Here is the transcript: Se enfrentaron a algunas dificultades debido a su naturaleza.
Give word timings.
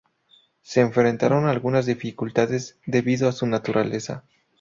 Se 0.63 0.81
enfrentaron 0.81 1.45
a 1.45 1.51
algunas 1.51 1.85
dificultades 1.85 2.79
debido 2.87 3.29
a 3.29 3.33
su 3.33 3.45
naturaleza. 3.45 4.23